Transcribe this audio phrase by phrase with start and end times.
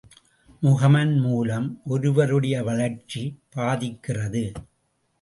[0.61, 3.23] முகமன் மூலம் ஒருவருடைய வளர்ச்சி
[3.49, 4.51] பாதிக்கிறது.